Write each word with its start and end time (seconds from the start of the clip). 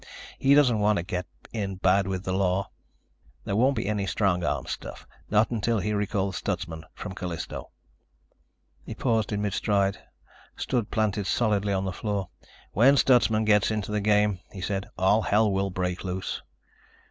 He 0.39 0.55
doesn't 0.55 0.79
want 0.79 0.97
to 0.97 1.03
get 1.03 1.27
in 1.53 1.75
bad 1.75 2.07
with 2.07 2.23
the 2.23 2.31
law. 2.33 2.71
There 3.43 3.55
won't 3.55 3.75
be 3.75 3.85
any 3.87 4.07
strong 4.07 4.43
arm 4.43 4.65
stuff... 4.65 5.05
not 5.29 5.51
until 5.51 5.77
he 5.77 5.93
recalls 5.93 6.37
Stutsman 6.37 6.85
from 6.95 7.13
Callisto." 7.13 7.69
He 8.83 8.95
paused 8.95 9.31
in 9.31 9.43
mid 9.43 9.53
stride, 9.53 9.99
stood 10.55 10.89
planted 10.89 11.27
solidly 11.27 11.71
on 11.73 11.85
the 11.85 11.93
floor. 11.93 12.29
"When 12.71 12.97
Stutsman 12.97 13.45
gets 13.45 13.69
into 13.69 13.91
the 13.91 14.01
game," 14.01 14.39
he 14.51 14.59
said, 14.59 14.87
"all 14.97 15.21
hell 15.21 15.51
will 15.51 15.69
break 15.69 16.03
loose." 16.03 16.41